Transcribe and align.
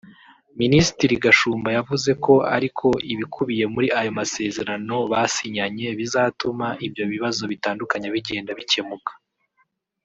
Minisitiri 0.59 1.13
Gashumba 1.23 1.69
yavuze 1.77 2.11
ko 2.25 2.33
ariko 2.55 2.87
ibikubiye 3.13 3.65
muri 3.73 3.87
ayo 3.99 4.11
masezerano 4.19 4.95
basinyanye 5.11 5.87
bizatuma 5.99 6.67
ibyo 6.85 7.03
bibazo 7.11 7.43
bitandukanye 7.51 8.07
bigenda 8.15 8.51
bikemuka 8.59 9.11